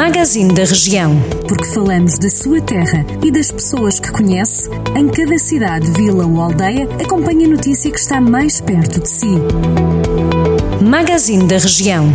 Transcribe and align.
Magazine 0.00 0.54
da 0.54 0.64
Região. 0.64 1.14
Porque 1.46 1.66
falamos 1.74 2.18
da 2.18 2.30
sua 2.30 2.58
terra 2.62 3.04
e 3.22 3.30
das 3.30 3.52
pessoas 3.52 4.00
que 4.00 4.10
conhece, 4.10 4.70
em 4.96 5.06
cada 5.06 5.36
cidade, 5.36 5.90
vila 5.90 6.24
ou 6.24 6.40
aldeia, 6.40 6.88
acompanhe 7.04 7.44
a 7.44 7.48
notícia 7.48 7.90
que 7.90 8.00
está 8.00 8.18
mais 8.18 8.62
perto 8.62 8.98
de 8.98 9.06
si. 9.06 9.36
Magazine 10.80 11.46
da 11.46 11.58
Região. 11.58 12.10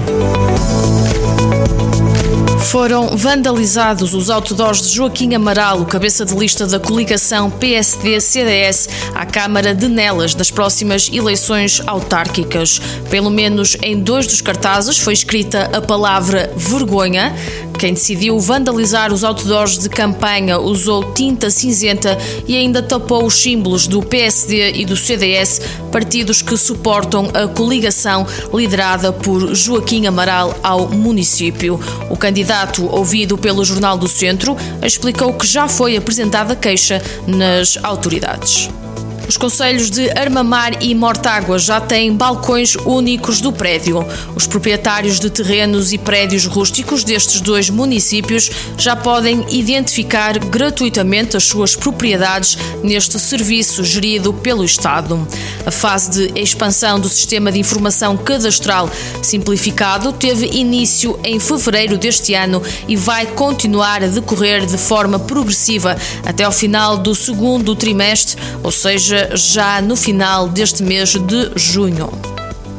Foram 2.75 3.15
vandalizados 3.15 4.13
os 4.13 4.29
outdoors 4.29 4.81
de 4.81 4.95
Joaquim 4.95 5.33
Amaral, 5.33 5.79
o 5.79 5.85
cabeça 5.85 6.25
de 6.25 6.35
lista 6.35 6.67
da 6.67 6.79
coligação 6.79 7.49
PSD-CDS, 7.49 8.89
à 9.13 9.25
Câmara 9.25 9.73
de 9.73 9.87
Nelas 9.87 10.33
das 10.33 10.51
próximas 10.51 11.09
eleições 11.13 11.81
autárquicas. 11.87 12.81
Pelo 13.09 13.29
menos 13.29 13.77
em 13.81 13.99
dois 14.01 14.27
dos 14.27 14.41
cartazes 14.41 14.97
foi 14.97 15.13
escrita 15.13 15.69
a 15.73 15.81
palavra 15.81 16.51
vergonha. 16.57 17.33
Quem 17.77 17.93
decidiu 17.93 18.39
vandalizar 18.39 19.11
os 19.11 19.23
outdoors 19.23 19.77
de 19.77 19.89
campanha 19.89 20.57
usou 20.57 21.13
tinta 21.13 21.49
cinzenta 21.49 22.17
e 22.47 22.55
ainda 22.55 22.81
tapou 22.81 23.25
os 23.25 23.35
símbolos 23.35 23.85
do 23.85 24.01
PSD 24.01 24.71
e 24.73 24.85
do 24.85 24.95
CDS, 24.95 25.61
partidos 25.91 26.41
que 26.41 26.55
suportam 26.55 27.29
a 27.33 27.47
coligação 27.47 28.25
liderada 28.53 29.11
por 29.11 29.53
Joaquim 29.53 30.07
Amaral 30.07 30.55
ao 30.63 30.87
município. 30.87 31.79
O 32.09 32.15
candidato, 32.15 32.85
ouvido 32.89 33.37
pelo 33.37 33.65
Jornal 33.65 33.97
do 33.97 34.07
Centro, 34.07 34.55
explicou 34.81 35.33
que 35.33 35.45
já 35.45 35.67
foi 35.67 35.97
apresentada 35.97 36.55
queixa 36.55 37.01
nas 37.27 37.77
autoridades. 37.83 38.69
Os 39.27 39.37
conselhos 39.37 39.89
de 39.89 40.09
Armamar 40.11 40.83
e 40.83 40.93
Mortágua 40.93 41.57
já 41.57 41.81
têm 41.81 42.13
balcões 42.15 42.75
únicos 42.85 43.41
do 43.41 43.51
prédio. 43.51 44.05
Os 44.35 44.45
proprietários 44.45 45.19
de 45.19 45.29
terrenos 45.29 45.91
e 45.91 45.97
prédios 45.97 46.45
rústicos 46.45 47.03
destes 47.03 47.41
dois 47.41 47.69
municípios 47.69 48.49
já 48.77 48.95
podem 48.95 49.45
identificar 49.49 50.37
gratuitamente 50.37 51.35
as 51.35 51.43
suas 51.43 51.75
propriedades 51.75 52.57
neste 52.83 53.19
serviço 53.19 53.83
gerido 53.83 54.31
pelo 54.31 54.63
Estado. 54.63 55.27
A 55.65 55.71
fase 55.71 56.11
de 56.11 56.39
expansão 56.39 56.99
do 56.99 57.09
sistema 57.09 57.51
de 57.51 57.59
informação 57.59 58.15
cadastral 58.15 58.89
simplificado 59.21 60.13
teve 60.13 60.47
início 60.47 61.19
em 61.23 61.39
fevereiro 61.39 61.97
deste 61.97 62.33
ano 62.33 62.61
e 62.87 62.95
vai 62.95 63.25
continuar 63.25 64.03
a 64.03 64.07
decorrer 64.07 64.65
de 64.65 64.77
forma 64.77 65.19
progressiva 65.19 65.97
até 66.25 66.43
ao 66.43 66.51
final 66.51 66.97
do 66.97 67.15
segundo 67.15 67.75
trimestre, 67.75 68.37
ou 68.63 68.71
seja, 68.71 69.31
já 69.33 69.81
no 69.81 69.95
final 69.95 70.47
deste 70.47 70.83
mês 70.83 71.15
de 71.15 71.51
junho. 71.55 72.34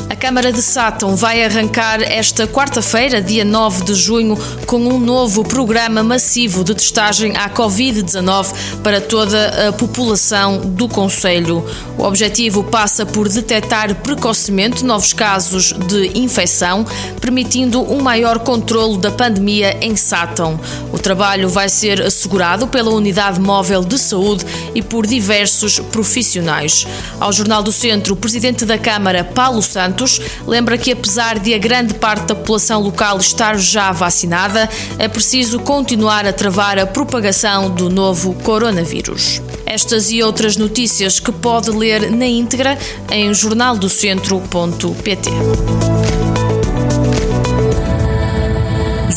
A 0.08 0.14
Câmara 0.14 0.52
de 0.52 0.62
Sátão 0.62 1.16
vai 1.16 1.44
arrancar 1.44 2.00
esta 2.00 2.46
quarta-feira, 2.46 3.20
dia 3.20 3.44
9 3.44 3.84
de 3.86 3.94
junho, 3.94 4.38
com 4.64 4.76
um 4.76 5.00
novo 5.00 5.42
programa 5.42 6.00
massivo 6.00 6.62
de 6.62 6.76
testagem 6.76 7.36
à 7.36 7.50
Covid-19 7.50 8.54
para 8.84 9.00
toda 9.00 9.68
a 9.68 9.72
população 9.72 10.60
do 10.60 10.88
Conselho. 10.88 11.68
O 11.98 12.04
objetivo 12.04 12.62
passa 12.62 13.04
por 13.04 13.28
detectar 13.28 13.92
precocemente 13.96 14.84
novos 14.84 15.12
casos 15.12 15.72
de 15.72 16.16
infecção, 16.16 16.86
permitindo 17.20 17.82
um 17.82 18.00
maior 18.00 18.38
controlo 18.38 18.96
da 18.98 19.10
pandemia 19.10 19.76
em 19.80 19.96
Sátão. 19.96 20.60
O 20.92 20.98
trabalho 21.00 21.48
vai 21.48 21.68
ser 21.68 22.00
assegurado 22.00 22.68
pela 22.68 22.92
Unidade 22.92 23.40
Móvel 23.40 23.82
de 23.82 23.98
Saúde 23.98 24.46
e 24.72 24.82
por 24.82 25.04
diversos 25.04 25.80
profissionais. 25.80 26.86
Ao 27.18 27.32
Jornal 27.32 27.62
do 27.62 27.72
Centro, 27.72 28.14
o 28.14 28.16
Presidente 28.16 28.64
da 28.64 28.78
Câmara, 28.78 29.24
Paulo 29.24 29.62
Santos, 29.62 29.95
Santos 29.96 30.20
lembra 30.46 30.76
que, 30.76 30.92
apesar 30.92 31.38
de 31.38 31.54
a 31.54 31.58
grande 31.58 31.94
parte 31.94 32.26
da 32.26 32.34
população 32.34 32.82
local 32.82 33.16
estar 33.16 33.56
já 33.56 33.90
vacinada, 33.92 34.68
é 34.98 35.08
preciso 35.08 35.58
continuar 35.60 36.26
a 36.26 36.34
travar 36.34 36.78
a 36.78 36.86
propagação 36.86 37.70
do 37.70 37.88
novo 37.88 38.34
coronavírus. 38.42 39.40
Estas 39.64 40.10
e 40.10 40.22
outras 40.22 40.58
notícias 40.58 41.18
que 41.18 41.32
pode 41.32 41.70
ler 41.70 42.10
na 42.10 42.26
íntegra 42.26 42.78
em 43.10 43.32
jornaldocentro.pt. 43.32 45.30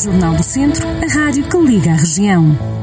Jornal 0.02 0.34
do 0.34 0.42
Centro, 0.42 0.88
a 0.88 1.06
rádio 1.12 1.44
que 1.44 1.58
liga 1.58 1.90
a 1.90 1.96
região. 1.96 2.79